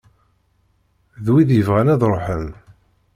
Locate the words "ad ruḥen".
1.93-2.47